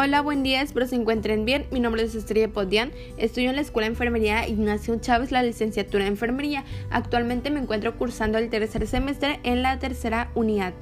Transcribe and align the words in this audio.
Hola, 0.00 0.20
buen 0.20 0.44
día, 0.44 0.62
espero 0.62 0.86
se 0.86 0.94
encuentren 0.94 1.44
bien. 1.44 1.66
Mi 1.72 1.80
nombre 1.80 2.04
es 2.04 2.14
Estrella 2.14 2.46
Podian, 2.46 2.92
estudio 3.16 3.50
en 3.50 3.56
la 3.56 3.62
Escuela 3.62 3.86
de 3.88 3.94
Enfermería 3.94 4.46
Ignacio 4.46 4.96
Chávez, 5.00 5.32
la 5.32 5.42
licenciatura 5.42 6.04
en 6.04 6.12
Enfermería. 6.12 6.64
Actualmente 6.88 7.50
me 7.50 7.58
encuentro 7.58 7.96
cursando 7.96 8.38
el 8.38 8.48
tercer 8.48 8.86
semestre 8.86 9.40
en 9.42 9.60
la 9.64 9.80
tercera 9.80 10.30
unidad. 10.36 10.72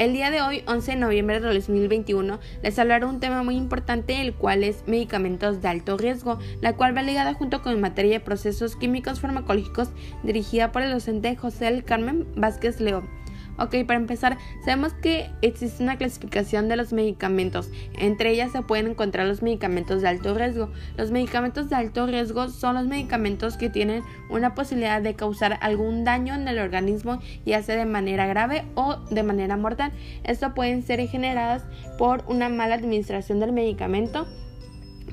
El 0.00 0.14
día 0.14 0.32
de 0.32 0.42
hoy, 0.42 0.64
11 0.66 0.90
de 0.90 0.96
noviembre 0.96 1.38
de 1.38 1.54
2021, 1.54 2.40
les 2.60 2.78
hablaré 2.80 3.06
un 3.06 3.20
tema 3.20 3.44
muy 3.44 3.54
importante, 3.54 4.20
el 4.20 4.34
cual 4.34 4.64
es 4.64 4.82
medicamentos 4.88 5.62
de 5.62 5.68
alto 5.68 5.96
riesgo, 5.96 6.40
la 6.60 6.72
cual 6.72 6.96
va 6.96 7.02
ligada 7.02 7.34
junto 7.34 7.62
con 7.62 7.80
materia 7.80 8.14
de 8.14 8.24
procesos 8.24 8.74
químicos 8.74 9.20
farmacológicos 9.20 9.90
dirigida 10.24 10.72
por 10.72 10.82
el 10.82 10.90
docente 10.90 11.36
José 11.36 11.84
Carmen 11.86 12.26
Vázquez 12.34 12.80
León. 12.80 13.19
Ok, 13.60 13.74
para 13.86 14.00
empezar, 14.00 14.38
sabemos 14.64 14.94
que 14.94 15.30
existe 15.42 15.82
una 15.82 15.98
clasificación 15.98 16.68
de 16.68 16.76
los 16.76 16.94
medicamentos. 16.94 17.70
Entre 17.92 18.30
ellas 18.30 18.52
se 18.52 18.62
pueden 18.62 18.86
encontrar 18.86 19.26
los 19.26 19.42
medicamentos 19.42 20.00
de 20.00 20.08
alto 20.08 20.32
riesgo. 20.32 20.70
Los 20.96 21.10
medicamentos 21.10 21.68
de 21.68 21.76
alto 21.76 22.06
riesgo 22.06 22.48
son 22.48 22.76
los 22.76 22.86
medicamentos 22.86 23.58
que 23.58 23.68
tienen 23.68 24.02
una 24.30 24.54
posibilidad 24.54 25.02
de 25.02 25.14
causar 25.14 25.58
algún 25.60 26.04
daño 26.04 26.34
en 26.34 26.48
el 26.48 26.58
organismo, 26.58 27.20
ya 27.44 27.62
sea 27.62 27.76
de 27.76 27.84
manera 27.84 28.26
grave 28.26 28.64
o 28.76 28.96
de 29.10 29.22
manera 29.22 29.58
mortal. 29.58 29.92
Esto 30.24 30.54
pueden 30.54 30.82
ser 30.82 31.06
generadas 31.06 31.62
por 31.98 32.24
una 32.28 32.48
mala 32.48 32.76
administración 32.76 33.40
del 33.40 33.52
medicamento 33.52 34.26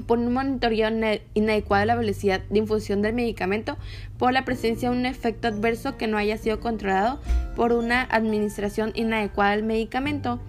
por 0.05 0.19
un 0.19 0.33
monitoreo 0.33 0.89
inadecuado 1.33 1.81
de 1.81 1.85
la 1.87 1.95
velocidad 1.95 2.41
de 2.49 2.59
infusión 2.59 3.01
del 3.01 3.13
medicamento, 3.13 3.77
por 4.17 4.33
la 4.33 4.45
presencia 4.45 4.89
de 4.89 4.97
un 4.97 5.05
efecto 5.05 5.47
adverso 5.47 5.97
que 5.97 6.07
no 6.07 6.17
haya 6.17 6.37
sido 6.37 6.59
controlado, 6.59 7.19
por 7.55 7.73
una 7.73 8.03
administración 8.03 8.91
inadecuada 8.95 9.51
del 9.51 9.63
medicamento. 9.63 10.39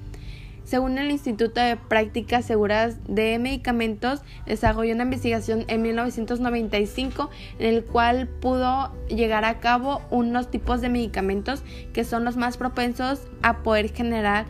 Según 0.69 0.99
el 0.99 1.11
Instituto 1.11 1.63
de 1.63 1.77
Prácticas 1.77 2.45
Seguras 2.45 2.99
de 3.09 3.39
Medicamentos, 3.39 4.21
desarrolló 4.45 4.93
una 4.93 5.05
investigación 5.05 5.65
en 5.69 5.81
1995 5.81 7.31
en 7.59 7.75
el 7.75 7.85
cual 7.85 8.29
pudo 8.29 8.93
llegar 9.09 9.47
a 9.47 9.61
cabo 9.61 10.03
unos 10.11 10.51
tipos 10.51 10.83
de 10.83 10.91
medicamentos 10.91 11.63
que 11.95 12.05
son 12.05 12.27
los 12.27 12.37
más 12.37 12.59
propensos 12.59 13.23
a 13.41 13.63
poder 13.63 13.95
generar 13.95 14.45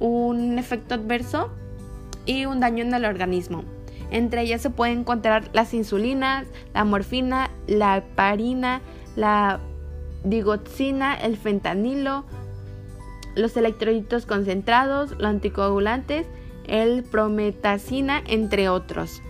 un 0.00 0.58
efecto 0.58 0.96
adverso 0.96 1.52
y 2.26 2.46
un 2.46 2.58
daño 2.58 2.82
en 2.82 2.92
el 2.92 3.04
organismo. 3.04 3.62
Entre 4.10 4.42
ellas 4.42 4.60
se 4.60 4.70
pueden 4.70 5.00
encontrar 5.00 5.50
las 5.52 5.72
insulinas, 5.74 6.46
la 6.74 6.84
morfina, 6.84 7.50
la 7.66 7.98
heparina, 7.98 8.80
la 9.16 9.60
digoxina, 10.24 11.14
el 11.14 11.36
fentanilo, 11.36 12.24
los 13.36 13.56
electrolitos 13.56 14.26
concentrados, 14.26 15.12
los 15.12 15.26
anticoagulantes, 15.26 16.26
el 16.66 17.04
prometacina, 17.04 18.22
entre 18.26 18.68
otros. 18.68 19.22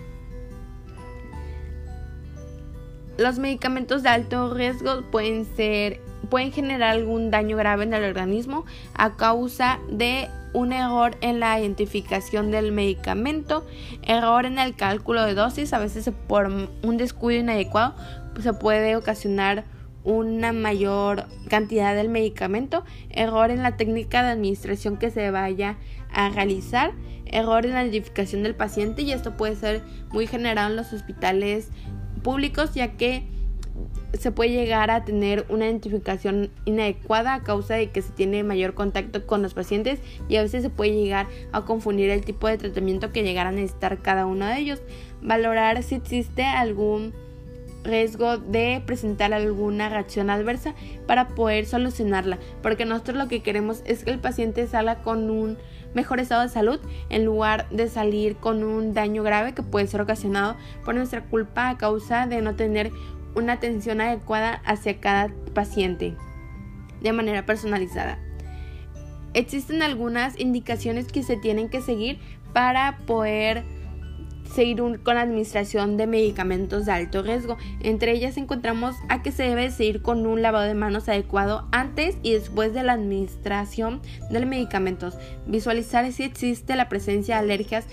Los 3.21 3.39
medicamentos 3.39 4.03
de 4.03 4.09
alto 4.09 4.55
riesgo 4.55 5.03
pueden 5.11 5.45
ser 5.45 6.01
pueden 6.31 6.53
generar 6.53 6.93
algún 6.93 7.31
daño 7.31 7.55
grave 7.55 7.85
en 7.85 7.93
el 7.93 8.05
organismo 8.05 8.65
a 8.95 9.19
causa 9.19 9.79
de 9.91 10.31
un 10.55 10.73
error 10.73 11.19
en 11.21 11.39
la 11.39 11.61
identificación 11.61 12.51
del 12.51 12.73
medicamento, 12.73 13.67
error 14.01 14.47
en 14.47 14.59
el 14.59 14.75
cálculo 14.75 15.23
de 15.25 15.35
dosis, 15.35 15.75
a 15.75 15.79
veces 15.79 16.11
por 16.29 16.47
un 16.47 16.97
descuido 16.97 17.41
inadecuado 17.41 17.95
se 18.41 18.55
puede 18.55 18.97
ocasionar 18.97 19.65
una 20.03 20.55
mayor 20.55 21.27
cantidad 21.51 21.95
del 21.95 22.09
medicamento, 22.09 22.85
error 23.11 23.51
en 23.51 23.63
la 23.63 23.77
técnica 23.77 24.23
de 24.23 24.31
administración 24.31 24.97
que 24.97 25.11
se 25.11 25.31
vaya 25.31 25.77
a 26.11 26.31
realizar, 26.31 26.93
error 27.27 27.67
en 27.67 27.73
la 27.73 27.85
identificación 27.85 28.43
del 28.45 28.55
paciente 28.55 29.03
y 29.03 29.13
esto 29.13 29.37
puede 29.37 29.57
ser 29.57 29.83
muy 30.11 30.27
generado 30.27 30.71
en 30.71 30.77
los 30.77 30.95
hospitales 30.95 31.69
públicos 32.23 32.75
ya 32.75 32.93
que 32.93 33.25
se 34.19 34.33
puede 34.33 34.51
llegar 34.51 34.91
a 34.91 35.05
tener 35.05 35.47
una 35.49 35.67
identificación 35.67 36.51
inadecuada 36.65 37.35
a 37.35 37.43
causa 37.43 37.75
de 37.75 37.91
que 37.91 38.03
se 38.03 38.13
tiene 38.13 38.43
mayor 38.43 38.75
contacto 38.75 39.27
con 39.27 39.43
los 39.43 39.55
pacientes 39.55 40.01
y 40.29 40.37
a 40.37 40.43
veces 40.43 40.63
se 40.63 40.71
puede 40.71 40.93
llegar 40.93 41.29
a 41.53 41.63
confundir 41.63 42.11
el 42.11 42.25
tipo 42.25 42.49
de 42.49 42.59
tratamiento 42.59 43.13
que 43.13 43.23
llegará 43.23 43.51
a 43.51 43.53
necesitar 43.53 43.99
cada 43.99 44.27
uno 44.27 44.47
de 44.47 44.59
ellos. 44.59 44.83
Valorar 45.23 45.83
si 45.83 45.95
existe 45.95 46.45
algún 46.45 47.13
riesgo 47.85 48.37
de 48.37 48.83
presentar 48.85 49.33
alguna 49.33 49.89
reacción 49.89 50.29
adversa 50.29 50.75
para 51.07 51.29
poder 51.29 51.67
solucionarla, 51.67 52.39
porque 52.63 52.85
nosotros 52.85 53.17
lo 53.17 53.29
que 53.29 53.43
queremos 53.43 53.83
es 53.87 54.05
que 54.05 54.11
el 54.11 54.19
paciente 54.19 54.67
salga 54.67 55.03
con 55.03 55.31
un 55.31 55.57
mejor 55.95 56.21
estado 56.21 56.43
de 56.43 56.49
salud 56.49 56.81
en 57.09 57.25
lugar 57.25 57.69
de 57.71 57.89
salir 57.89 58.37
con 58.37 58.63
un 58.63 58.95
daño 58.95 59.23
grave 59.23 59.55
que 59.55 59.63
puede 59.63 59.87
ser 59.87 60.01
ocasionado 60.01 60.57
por 60.85 60.95
nuestra 60.95 61.25
culpa 61.25 61.69
a 61.69 61.79
causa 61.79 62.27
de 62.27 62.41
no 62.43 62.55
tener 62.55 62.91
una 63.35 63.55
atención 63.55 64.01
adecuada 64.01 64.61
hacia 64.65 65.01
cada 65.01 65.29
paciente 65.55 66.15
de 67.01 67.13
manera 67.13 67.47
personalizada. 67.47 68.19
Existen 69.33 69.83
algunas 69.83 70.39
indicaciones 70.39 71.07
que 71.07 71.23
se 71.23 71.37
tienen 71.37 71.69
que 71.69 71.81
seguir 71.81 72.19
para 72.53 72.99
poder 73.07 73.65
seguir 74.55 74.81
con 75.03 75.15
la 75.15 75.23
administración 75.23 75.97
de 75.97 76.07
medicamentos 76.07 76.87
de 76.87 76.93
alto 76.93 77.23
riesgo. 77.23 77.57
Entre 77.81 78.13
ellas 78.13 78.37
encontramos 78.37 78.97
a 79.09 79.23
que 79.23 79.33
se 79.33 79.45
debe 79.45 79.71
seguir 79.71 80.03
con 80.03 80.27
un 80.27 80.43
lavado 80.43 80.67
de 80.67 80.75
manos 80.75 81.09
adecuado 81.09 81.69
antes 81.73 82.17
y 82.23 82.33
después 82.33 82.75
de 82.75 82.83
la 82.83 82.93
administración 82.93 84.01
del 84.31 84.47
medicamento. 84.47 85.11
Visualizar 85.47 86.11
si 86.13 86.25
existe 86.25 86.77
la 86.77 86.89
presencia 86.89 87.37
de 87.37 87.43
alergias 87.43 87.87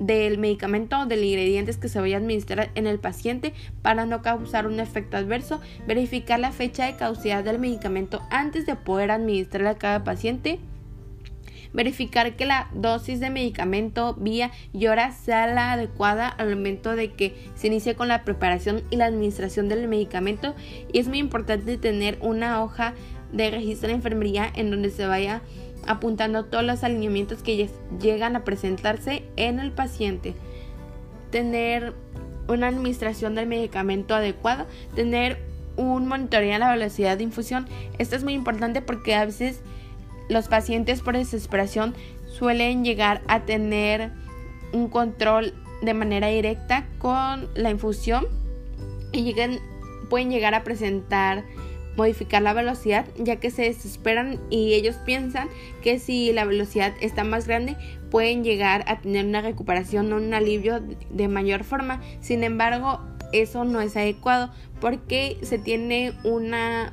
del 0.00 0.38
medicamento 0.38 0.98
o 0.98 1.06
del 1.06 1.22
ingredientes 1.22 1.76
que 1.76 1.88
se 1.88 2.00
vaya 2.00 2.16
a 2.16 2.20
administrar 2.20 2.70
en 2.74 2.86
el 2.86 2.98
paciente 2.98 3.52
para 3.82 4.06
no 4.06 4.22
causar 4.22 4.66
un 4.66 4.80
efecto 4.80 5.18
adverso, 5.18 5.60
verificar 5.86 6.40
la 6.40 6.52
fecha 6.52 6.86
de 6.86 6.96
caducidad 6.96 7.44
del 7.44 7.58
medicamento 7.58 8.22
antes 8.30 8.64
de 8.66 8.76
poder 8.76 9.10
administrarle 9.10 9.68
a 9.68 9.78
cada 9.78 10.02
paciente, 10.02 10.58
verificar 11.72 12.36
que 12.36 12.46
la 12.46 12.68
dosis 12.74 13.20
de 13.20 13.30
medicamento, 13.30 14.14
vía 14.14 14.50
y 14.72 14.86
hora 14.86 15.12
sea 15.12 15.46
la 15.46 15.72
adecuada 15.72 16.28
al 16.28 16.50
momento 16.50 16.96
de 16.96 17.12
que 17.12 17.34
se 17.54 17.68
inicie 17.68 17.94
con 17.94 18.08
la 18.08 18.24
preparación 18.24 18.82
y 18.90 18.96
la 18.96 19.06
administración 19.06 19.68
del 19.68 19.88
medicamento 19.88 20.54
y 20.92 20.98
es 20.98 21.08
muy 21.08 21.18
importante 21.18 21.78
tener 21.78 22.18
una 22.20 22.62
hoja 22.62 22.94
de 23.32 23.50
registro 23.50 23.88
de 23.88 23.94
enfermería 23.94 24.50
en 24.54 24.70
donde 24.70 24.90
se 24.90 25.06
vaya 25.06 25.42
apuntando 25.86 26.44
todos 26.44 26.64
los 26.64 26.84
alineamientos 26.84 27.42
que 27.42 27.68
llegan 28.00 28.36
a 28.36 28.44
presentarse 28.44 29.24
en 29.36 29.60
el 29.60 29.72
paciente. 29.72 30.34
Tener 31.30 31.94
una 32.48 32.68
administración 32.68 33.34
del 33.34 33.46
medicamento 33.46 34.14
adecuada, 34.14 34.66
tener 34.94 35.38
un 35.76 36.06
monitoreo 36.06 36.52
de 36.52 36.58
la 36.58 36.72
velocidad 36.72 37.16
de 37.16 37.24
infusión. 37.24 37.66
Esto 37.98 38.16
es 38.16 38.24
muy 38.24 38.34
importante 38.34 38.82
porque 38.82 39.14
a 39.14 39.24
veces 39.24 39.62
los 40.30 40.48
pacientes 40.48 41.02
por 41.02 41.16
desesperación 41.16 41.94
suelen 42.26 42.84
llegar 42.84 43.20
a 43.26 43.40
tener 43.40 44.12
un 44.72 44.88
control 44.88 45.52
de 45.82 45.94
manera 45.94 46.28
directa 46.28 46.86
con 46.98 47.48
la 47.54 47.70
infusión 47.70 48.26
y 49.12 49.34
pueden 50.08 50.30
llegar 50.30 50.54
a 50.54 50.64
presentar 50.64 51.44
modificar 51.96 52.40
la 52.42 52.52
velocidad 52.52 53.04
ya 53.18 53.36
que 53.36 53.50
se 53.50 53.62
desesperan 53.62 54.38
y 54.48 54.74
ellos 54.74 54.96
piensan 55.04 55.48
que 55.82 55.98
si 55.98 56.32
la 56.32 56.44
velocidad 56.44 56.94
está 57.00 57.24
más 57.24 57.46
grande 57.46 57.76
pueden 58.10 58.44
llegar 58.44 58.84
a 58.86 59.00
tener 59.00 59.26
una 59.26 59.42
recuperación 59.42 60.12
o 60.12 60.16
un 60.16 60.34
alivio 60.34 60.80
de 61.10 61.28
mayor 61.28 61.64
forma. 61.64 62.00
Sin 62.20 62.42
embargo, 62.42 63.00
eso 63.32 63.64
no 63.64 63.80
es 63.80 63.96
adecuado 63.96 64.50
porque 64.80 65.38
se 65.42 65.58
tiene 65.58 66.12
una, 66.24 66.92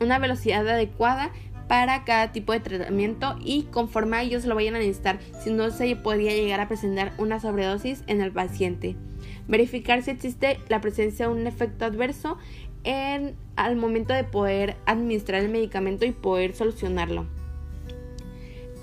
una 0.00 0.18
velocidad 0.18 0.68
adecuada 0.68 1.30
para 1.68 2.04
cada 2.04 2.32
tipo 2.32 2.52
de 2.52 2.60
tratamiento 2.60 3.36
y 3.40 3.64
conforme 3.64 4.22
ellos 4.22 4.44
lo 4.44 4.54
vayan 4.54 4.74
a 4.74 4.78
necesitar, 4.78 5.18
si 5.42 5.52
no 5.52 5.70
se 5.70 5.96
podría 5.96 6.32
llegar 6.32 6.60
a 6.60 6.68
presentar 6.68 7.12
una 7.18 7.40
sobredosis 7.40 8.04
en 8.06 8.20
el 8.20 8.32
paciente. 8.32 8.96
Verificar 9.48 10.02
si 10.02 10.10
existe 10.10 10.58
la 10.68 10.80
presencia 10.80 11.26
de 11.26 11.32
un 11.32 11.46
efecto 11.46 11.84
adverso 11.84 12.38
en, 12.84 13.34
al 13.56 13.76
momento 13.76 14.12
de 14.12 14.24
poder 14.24 14.76
administrar 14.86 15.42
el 15.42 15.50
medicamento 15.50 16.04
y 16.04 16.12
poder 16.12 16.54
solucionarlo. 16.54 17.26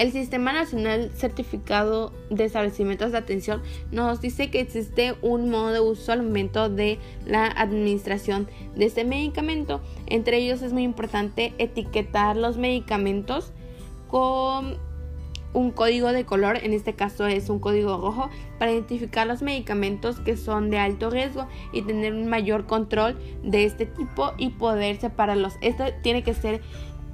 El 0.01 0.11
Sistema 0.11 0.51
Nacional 0.51 1.11
Certificado 1.13 2.11
de 2.31 2.45
Establecimientos 2.45 3.11
de 3.11 3.19
Atención 3.19 3.61
nos 3.91 4.19
dice 4.19 4.49
que 4.49 4.59
existe 4.59 5.13
un 5.21 5.51
modo 5.51 5.71
de 5.71 5.79
uso 5.79 6.11
al 6.11 6.23
momento 6.23 6.69
de 6.69 6.97
la 7.27 7.45
administración 7.45 8.47
de 8.75 8.85
este 8.85 9.05
medicamento. 9.05 9.79
Entre 10.07 10.37
ellos 10.37 10.63
es 10.63 10.73
muy 10.73 10.81
importante 10.81 11.53
etiquetar 11.59 12.35
los 12.35 12.57
medicamentos 12.57 13.53
con 14.07 14.79
un 15.53 15.69
código 15.69 16.13
de 16.13 16.25
color, 16.25 16.57
en 16.63 16.73
este 16.73 16.93
caso 16.93 17.27
es 17.27 17.47
un 17.51 17.59
código 17.59 17.97
rojo, 17.97 18.31
para 18.57 18.71
identificar 18.71 19.27
los 19.27 19.43
medicamentos 19.43 20.19
que 20.19 20.35
son 20.35 20.71
de 20.71 20.79
alto 20.79 21.11
riesgo 21.11 21.47
y 21.73 21.83
tener 21.83 22.13
un 22.13 22.27
mayor 22.27 22.65
control 22.65 23.19
de 23.43 23.65
este 23.65 23.85
tipo 23.85 24.33
y 24.39 24.49
poder 24.49 24.99
separarlos. 24.99 25.57
Esto 25.61 25.83
tiene 26.01 26.23
que 26.23 26.33
ser 26.33 26.61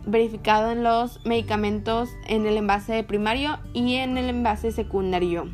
verificado 0.08 0.72
en 0.72 0.84
los 0.84 1.24
medicamentos 1.26 2.10
en 2.28 2.48
el 2.48 2.58
envase 2.58 3.04
primario 3.04 3.60
y 3.74 3.96
en 3.96 4.18
el 4.18 4.30
envase 4.30 4.72
secundario. 4.72 5.50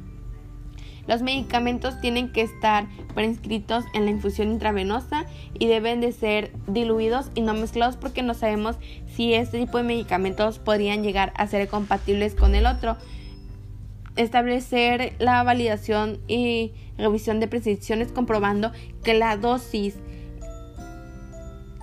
Los 1.06 1.22
medicamentos 1.22 2.00
tienen 2.00 2.32
que 2.32 2.42
estar 2.42 2.88
prescritos 3.14 3.84
en 3.94 4.06
la 4.06 4.12
infusión 4.12 4.52
intravenosa 4.52 5.26
y 5.58 5.68
deben 5.68 6.00
de 6.00 6.14
ser 6.14 6.54
diluidos 6.68 7.30
y 7.36 7.42
no 7.42 7.54
mezclados 7.54 7.98
porque 7.98 8.24
no 8.24 8.34
sabemos 8.34 8.78
si 9.14 9.34
este 9.34 9.60
tipo 9.60 9.80
de 9.80 9.84
medicamentos 9.84 10.60
podrían 10.60 11.04
llegar 11.04 11.34
a 11.36 11.48
ser 11.48 11.68
compatibles 11.68 12.36
con 12.36 12.56
el 12.56 12.66
otro. 12.66 12.96
Establecer 14.16 15.16
la 15.20 15.44
validación 15.44 16.20
y 16.28 16.72
revisión 16.98 17.40
de 17.40 17.48
prescripciones 17.48 18.12
comprobando 18.12 18.72
que 19.04 19.14
la 19.14 19.36
dosis 19.36 19.98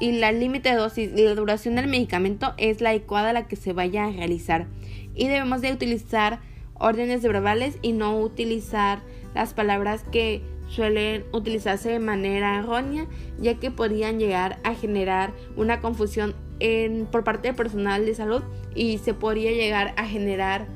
y 0.00 0.12
la 0.12 0.32
límite 0.32 0.70
de 0.70 0.76
dosis 0.76 1.10
y 1.14 1.22
la 1.22 1.34
duración 1.34 1.76
del 1.76 1.86
medicamento 1.86 2.54
es 2.56 2.80
la 2.80 2.90
adecuada 2.90 3.30
a 3.30 3.34
la 3.34 3.46
que 3.46 3.56
se 3.56 3.72
vaya 3.72 4.06
a 4.06 4.10
realizar. 4.10 4.66
Y 5.14 5.28
debemos 5.28 5.60
de 5.60 5.72
utilizar 5.72 6.40
órdenes 6.74 7.22
de 7.22 7.28
verbales 7.28 7.78
y 7.82 7.92
no 7.92 8.18
utilizar 8.18 9.00
las 9.34 9.54
palabras 9.54 10.04
que 10.10 10.42
suelen 10.68 11.24
utilizarse 11.32 11.90
de 11.90 11.98
manera 11.98 12.58
errónea, 12.58 13.06
ya 13.38 13.54
que 13.54 13.70
podrían 13.70 14.18
llegar 14.18 14.58
a 14.64 14.74
generar 14.74 15.32
una 15.56 15.80
confusión 15.80 16.34
en, 16.60 17.06
por 17.06 17.24
parte 17.24 17.48
del 17.48 17.56
personal 17.56 18.06
de 18.06 18.14
salud 18.14 18.42
y 18.74 18.98
se 18.98 19.14
podría 19.14 19.52
llegar 19.52 19.94
a 19.96 20.06
generar 20.06 20.66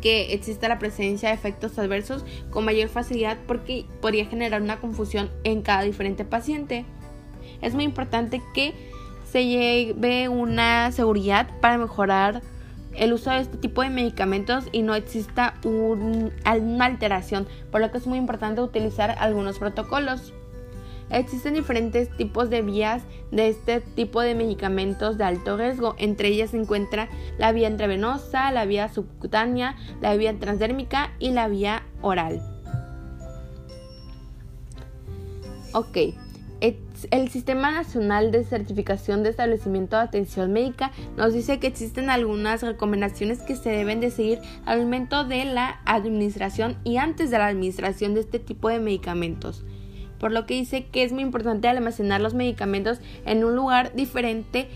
que 0.00 0.32
exista 0.32 0.68
la 0.68 0.78
presencia 0.78 1.28
de 1.28 1.34
efectos 1.34 1.78
adversos 1.78 2.24
con 2.50 2.64
mayor 2.64 2.88
facilidad 2.88 3.38
porque 3.46 3.84
podría 4.00 4.26
generar 4.26 4.62
una 4.62 4.80
confusión 4.80 5.30
en 5.44 5.62
cada 5.62 5.82
diferente 5.82 6.24
paciente. 6.24 6.84
Es 7.62 7.74
muy 7.74 7.84
importante 7.84 8.42
que 8.52 8.74
se 9.24 9.46
lleve 9.46 10.28
una 10.28 10.92
seguridad 10.92 11.48
para 11.60 11.78
mejorar 11.78 12.42
el 12.94 13.14
uso 13.14 13.30
de 13.30 13.40
este 13.40 13.56
tipo 13.56 13.80
de 13.80 13.88
medicamentos 13.88 14.64
y 14.72 14.82
no 14.82 14.94
exista 14.94 15.54
una 15.64 16.84
alteración, 16.84 17.46
por 17.70 17.80
lo 17.80 17.90
que 17.90 17.98
es 17.98 18.06
muy 18.06 18.18
importante 18.18 18.60
utilizar 18.60 19.16
algunos 19.18 19.58
protocolos. 19.58 20.34
Existen 21.10 21.54
diferentes 21.54 22.14
tipos 22.16 22.48
de 22.48 22.62
vías 22.62 23.02
de 23.30 23.48
este 23.48 23.80
tipo 23.80 24.22
de 24.22 24.34
medicamentos 24.34 25.18
de 25.18 25.24
alto 25.24 25.58
riesgo. 25.58 25.94
Entre 25.98 26.28
ellas 26.28 26.50
se 26.50 26.58
encuentra 26.58 27.08
la 27.38 27.52
vía 27.52 27.68
intravenosa, 27.68 28.50
la 28.50 28.64
vía 28.64 28.88
subcutánea, 28.88 29.76
la 30.00 30.16
vía 30.16 30.38
transdérmica 30.38 31.12
y 31.18 31.32
la 31.32 31.48
vía 31.48 31.82
oral. 32.00 32.40
Ok, 35.74 35.98
el 37.10 37.28
Sistema 37.28 37.72
Nacional 37.72 38.30
de 38.30 38.44
Certificación 38.44 39.24
de 39.24 39.30
Establecimiento 39.30 39.96
de 39.96 40.02
Atención 40.02 40.52
Médica 40.52 40.92
nos 41.16 41.34
dice 41.34 41.58
que 41.58 41.66
existen 41.66 42.08
algunas 42.08 42.62
recomendaciones 42.62 43.42
que 43.42 43.56
se 43.56 43.70
deben 43.70 43.98
de 43.98 44.12
seguir 44.12 44.38
al 44.64 44.82
momento 44.82 45.24
de 45.24 45.44
la 45.44 45.80
administración 45.86 46.76
y 46.84 46.98
antes 46.98 47.30
de 47.30 47.38
la 47.38 47.48
administración 47.48 48.14
de 48.14 48.20
este 48.20 48.38
tipo 48.38 48.68
de 48.68 48.78
medicamentos. 48.78 49.64
Por 50.20 50.30
lo 50.30 50.46
que 50.46 50.54
dice 50.54 50.86
que 50.86 51.02
es 51.02 51.12
muy 51.12 51.22
importante 51.22 51.66
almacenar 51.66 52.20
los 52.20 52.34
medicamentos 52.34 53.00
en 53.26 53.42
un 53.42 53.56
lugar 53.56 53.92
diferente 53.96 54.68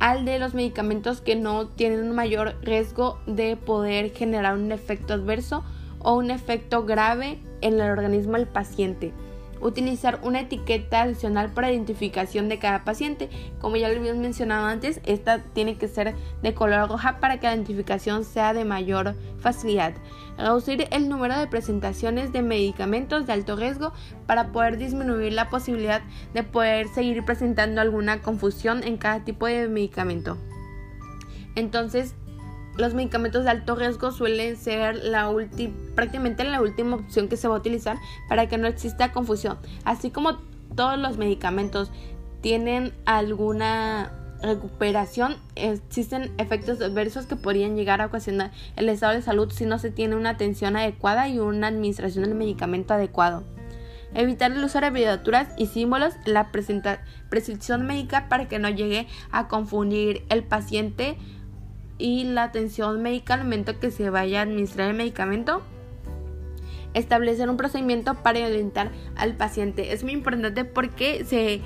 al 0.00 0.24
de 0.24 0.40
los 0.40 0.54
medicamentos 0.54 1.20
que 1.20 1.36
no 1.36 1.68
tienen 1.68 2.02
un 2.02 2.16
mayor 2.16 2.56
riesgo 2.62 3.20
de 3.28 3.56
poder 3.56 4.10
generar 4.10 4.56
un 4.56 4.72
efecto 4.72 5.14
adverso 5.14 5.62
o 6.00 6.16
un 6.16 6.32
efecto 6.32 6.84
grave 6.84 7.38
en 7.60 7.74
el 7.74 7.88
organismo 7.88 8.32
del 8.32 8.48
paciente 8.48 9.12
utilizar 9.62 10.20
una 10.22 10.40
etiqueta 10.40 11.02
adicional 11.02 11.50
para 11.52 11.72
identificación 11.72 12.48
de 12.48 12.58
cada 12.58 12.84
paciente. 12.84 13.30
Como 13.60 13.76
ya 13.76 13.88
lo 13.88 13.98
habíamos 13.98 14.20
mencionado 14.20 14.66
antes, 14.66 15.00
esta 15.04 15.38
tiene 15.38 15.78
que 15.78 15.88
ser 15.88 16.14
de 16.42 16.54
color 16.54 16.88
roja 16.88 17.18
para 17.20 17.38
que 17.38 17.46
la 17.46 17.54
identificación 17.54 18.24
sea 18.24 18.52
de 18.52 18.64
mayor 18.64 19.14
facilidad. 19.38 19.94
Reducir 20.36 20.88
el 20.90 21.08
número 21.08 21.38
de 21.38 21.46
presentaciones 21.46 22.32
de 22.32 22.42
medicamentos 22.42 23.26
de 23.26 23.32
alto 23.32 23.56
riesgo 23.56 23.92
para 24.26 24.50
poder 24.52 24.78
disminuir 24.78 25.32
la 25.32 25.50
posibilidad 25.50 26.02
de 26.34 26.42
poder 26.42 26.88
seguir 26.88 27.24
presentando 27.24 27.80
alguna 27.80 28.20
confusión 28.20 28.82
en 28.82 28.96
cada 28.96 29.24
tipo 29.24 29.46
de 29.46 29.68
medicamento. 29.68 30.36
Entonces, 31.54 32.14
los 32.76 32.94
medicamentos 32.94 33.44
de 33.44 33.50
alto 33.50 33.74
riesgo 33.74 34.12
suelen 34.12 34.56
ser 34.56 34.96
la 34.96 35.30
prácticamente 35.94 36.44
la 36.44 36.60
última 36.60 36.96
opción 36.96 37.28
que 37.28 37.36
se 37.36 37.48
va 37.48 37.56
a 37.56 37.58
utilizar 37.58 37.98
para 38.28 38.48
que 38.48 38.58
no 38.58 38.66
exista 38.66 39.12
confusión. 39.12 39.58
Así 39.84 40.10
como 40.10 40.38
todos 40.74 40.98
los 40.98 41.18
medicamentos 41.18 41.90
tienen 42.40 42.92
alguna 43.04 44.12
recuperación, 44.42 45.36
existen 45.54 46.32
efectos 46.38 46.80
adversos 46.80 47.26
que 47.26 47.36
podrían 47.36 47.76
llegar 47.76 48.00
a 48.00 48.06
ocasionar 48.06 48.50
el 48.76 48.88
estado 48.88 49.14
de 49.14 49.22
salud 49.22 49.52
si 49.52 49.66
no 49.66 49.78
se 49.78 49.90
tiene 49.90 50.16
una 50.16 50.30
atención 50.30 50.76
adecuada 50.76 51.28
y 51.28 51.38
una 51.38 51.68
administración 51.68 52.24
del 52.24 52.34
medicamento 52.34 52.94
adecuado. 52.94 53.44
Evitar 54.14 54.52
el 54.52 54.62
uso 54.62 54.80
de 54.80 54.86
abreviaturas 54.86 55.48
y 55.56 55.66
símbolos 55.66 56.14
la 56.26 56.50
prescripción 56.50 57.86
médica 57.86 58.28
para 58.28 58.46
que 58.46 58.58
no 58.58 58.68
llegue 58.68 59.06
a 59.30 59.48
confundir 59.48 60.24
el 60.28 60.42
paciente 60.42 61.16
y 61.98 62.24
la 62.24 62.44
atención 62.44 63.02
médica 63.02 63.34
al 63.34 63.44
momento 63.44 63.78
que 63.78 63.90
se 63.90 64.10
vaya 64.10 64.40
a 64.40 64.42
administrar 64.42 64.90
el 64.90 64.96
medicamento. 64.96 65.62
Establecer 66.94 67.48
un 67.48 67.56
procedimiento 67.56 68.14
para 68.14 68.44
orientar 68.44 68.90
al 69.16 69.34
paciente. 69.34 69.92
Es 69.92 70.02
muy 70.02 70.12
importante 70.12 70.64
porque 70.64 71.24
se, 71.24 71.60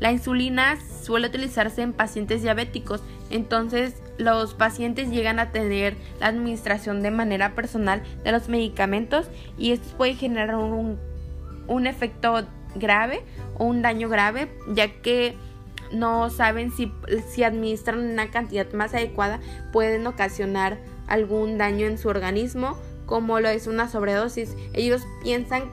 la 0.00 0.10
insulina 0.10 0.78
suele 1.02 1.28
utilizarse 1.28 1.82
en 1.82 1.92
pacientes 1.92 2.42
diabéticos. 2.42 3.02
Entonces 3.30 3.94
los 4.18 4.54
pacientes 4.54 5.10
llegan 5.10 5.38
a 5.38 5.50
tener 5.52 5.96
la 6.20 6.26
administración 6.26 7.02
de 7.02 7.10
manera 7.10 7.54
personal 7.54 8.02
de 8.24 8.32
los 8.32 8.48
medicamentos 8.48 9.28
y 9.58 9.72
esto 9.72 9.96
puede 9.96 10.14
generar 10.14 10.56
un, 10.56 10.98
un 11.66 11.86
efecto 11.86 12.46
grave 12.74 13.22
o 13.58 13.64
un 13.64 13.82
daño 13.82 14.08
grave 14.08 14.50
ya 14.68 14.88
que 15.02 15.36
no 15.92 16.30
saben 16.30 16.70
si, 16.70 16.92
si 17.28 17.44
administran 17.44 17.98
una 17.98 18.30
cantidad 18.30 18.70
más 18.72 18.94
adecuada 18.94 19.40
pueden 19.72 20.06
ocasionar 20.06 20.78
algún 21.06 21.58
daño 21.58 21.86
en 21.86 21.98
su 21.98 22.08
organismo 22.08 22.78
como 23.06 23.40
lo 23.40 23.48
es 23.48 23.66
una 23.66 23.88
sobredosis. 23.88 24.56
Ellos 24.72 25.02
piensan 25.22 25.70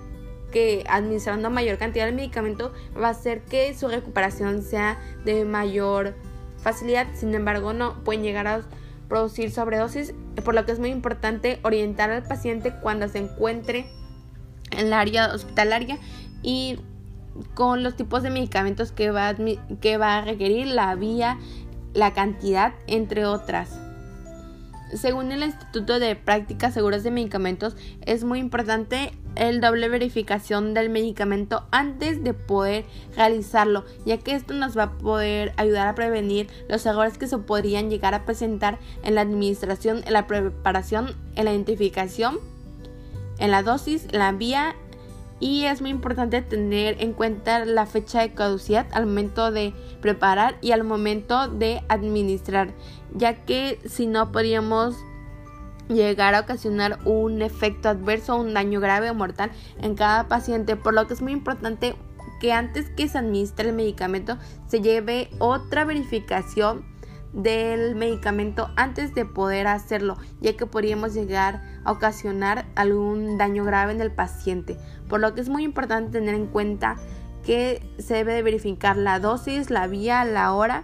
que 0.52 0.84
administrando 0.90 1.50
mayor 1.50 1.78
cantidad 1.78 2.06
de 2.06 2.12
medicamento 2.12 2.74
va 3.02 3.08
a 3.08 3.12
hacer 3.12 3.42
que 3.42 3.74
su 3.74 3.88
recuperación 3.88 4.64
sea 4.64 5.00
de 5.26 5.46
mayor 5.46 6.16
facilidad. 6.62 7.08
Sin 7.14 7.34
embargo, 7.34 7.74
no 7.74 8.04
pueden 8.04 8.24
llegar 8.24 8.48
a 8.48 8.62
producir 9.08 9.52
sobredosis, 9.52 10.14
por 10.44 10.54
lo 10.54 10.66
que 10.66 10.72
es 10.72 10.80
muy 10.80 10.90
importante 10.90 11.60
orientar 11.64 12.12
al 12.12 12.24
paciente 12.24 12.74
cuando 12.82 13.08
se 13.08 13.20
encuentre 13.20 13.90
en 14.72 14.88
el 14.88 14.94
área 14.94 15.34
hospitalaria 15.34 15.98
y 16.44 16.80
con 17.54 17.84
los 17.84 17.96
tipos 17.96 18.24
de 18.24 18.30
medicamentos 18.30 18.92
que 18.92 19.12
va, 19.12 19.30
a, 19.30 19.36
que 19.82 19.98
va 19.98 20.18
a 20.18 20.22
requerir, 20.22 20.68
la 20.68 20.96
vía, 20.96 21.38
la 21.94 22.14
cantidad, 22.14 22.74
entre 22.88 23.26
otras. 23.26 23.80
Según 24.94 25.32
el 25.32 25.44
Instituto 25.44 26.00
de 26.00 26.16
Prácticas 26.16 26.74
Seguras 26.74 27.04
de 27.04 27.12
Medicamentos, 27.12 27.76
es 28.06 28.24
muy 28.24 28.40
importante 28.40 29.12
el 29.36 29.62
doble 29.62 29.88
verificación 29.88 30.74
del 30.74 30.90
medicamento 30.90 31.68
antes 31.72 32.24
de 32.24 32.34
poder 32.34 32.86
realizarlo, 33.16 33.86
ya 34.06 34.18
que 34.18 34.34
esto 34.34 34.54
nos 34.54 34.78
va 34.78 34.84
a 34.84 34.98
poder 34.98 35.54
ayudar 35.58 35.88
a 35.88 35.96
prevenir 35.96 36.48
los 36.68 36.86
errores 36.88 37.20
que 37.20 37.28
se 37.28 37.38
podrían 37.38 37.92
llegar 37.92 38.16
a 38.16 38.26
presentar 38.26 38.80
en 39.04 39.16
la 39.16 39.22
administración, 39.22 40.02
en 40.06 40.14
la 40.14 40.26
preparación, 40.26 41.16
en 41.36 41.46
la 41.46 41.52
identificación, 41.52 42.40
en 43.38 43.52
la 43.52 43.62
dosis, 43.62 44.12
la 44.12 44.32
vía 44.32 44.76
y 45.40 45.66
es 45.66 45.82
muy 45.82 45.90
importante 45.90 46.42
tener 46.42 47.02
en 47.02 47.14
cuenta 47.14 47.64
la 47.66 47.86
fecha 47.86 48.22
de 48.22 48.34
caducidad 48.34 48.88
al 48.92 49.06
momento 49.06 49.52
de 49.52 49.74
preparar 50.02 50.58
y 50.62 50.72
al 50.72 50.84
momento 50.84 51.48
de 51.48 51.82
administrar, 51.88 52.74
ya 53.14 53.46
que 53.46 53.80
si 53.86 54.08
no 54.08 54.32
podríamos 54.32 54.96
llegar 55.88 56.36
a 56.36 56.42
ocasionar 56.42 57.00
un 57.06 57.42
efecto 57.42 57.90
adverso, 57.90 58.36
un 58.36 58.54
daño 58.54 58.80
grave 58.80 59.10
o 59.10 59.16
mortal 59.16 59.52
en 59.82 59.96
cada 59.96 60.28
paciente, 60.28 60.76
por 60.76 60.94
lo 60.94 61.08
que 61.08 61.14
es 61.14 61.22
muy 61.22 61.32
importante 61.32 61.96
que 62.40 62.54
antes 62.54 62.90
que 62.90 63.08
se 63.08 63.18
administre 63.18 63.70
el 63.70 63.76
medicamento 63.76 64.38
se 64.68 64.82
lleve 64.82 65.30
otra 65.40 65.84
verificación 65.86 66.86
del 67.34 67.96
medicamento 67.96 68.70
antes 68.76 69.14
de 69.14 69.26
poder 69.26 69.68
hacerlo, 69.68 70.18
ya 70.42 70.58
que 70.58 70.66
podríamos 70.66 71.14
llegar 71.14 71.62
a 71.84 71.92
ocasionar 71.92 72.66
algún 72.76 73.38
daño 73.38 73.64
grave 73.64 73.94
en 73.94 74.02
el 74.02 74.12
paciente. 74.12 74.78
Por 75.08 75.20
lo 75.20 75.34
que 75.34 75.42
es 75.42 75.50
muy 75.50 75.64
importante 75.64 76.20
tener 76.20 76.36
en 76.36 76.48
cuenta 76.48 76.98
que 77.46 77.82
se 77.98 78.16
debe 78.16 78.34
de 78.34 78.44
verificar 78.44 78.98
la 78.98 79.20
dosis, 79.20 79.70
la 79.70 79.88
vía, 79.88 80.26
la 80.26 80.54
hora, 80.54 80.84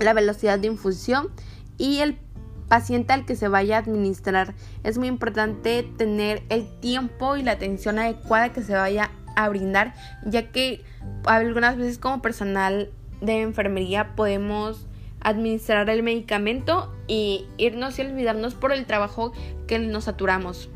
la 0.00 0.12
velocidad 0.12 0.58
de 0.58 0.68
infusión 0.68 1.30
y 1.78 1.98
el 1.98 2.18
paciente 2.68 3.12
al 3.12 3.26
que 3.26 3.36
se 3.36 3.48
vaya 3.48 3.76
a 3.76 3.80
administrar. 3.80 4.54
Es 4.82 4.98
muy 4.98 5.08
importante 5.08 5.82
tener 5.96 6.42
el 6.48 6.68
tiempo 6.80 7.36
y 7.36 7.42
la 7.42 7.52
atención 7.52 7.98
adecuada 7.98 8.52
que 8.52 8.62
se 8.62 8.74
vaya 8.74 9.10
a 9.36 9.48
brindar, 9.48 9.94
ya 10.24 10.50
que 10.50 10.84
algunas 11.24 11.76
veces 11.76 11.98
como 11.98 12.22
personal 12.22 12.90
de 13.20 13.42
enfermería 13.42 14.14
podemos 14.14 14.86
administrar 15.24 15.90
el 15.90 16.02
medicamento 16.02 16.94
y 17.08 17.46
irnos 17.58 17.98
y 17.98 18.02
olvidarnos 18.02 18.54
por 18.54 18.72
el 18.72 18.86
trabajo 18.86 19.32
que 19.66 19.78
nos 19.78 20.04
saturamos. 20.04 20.70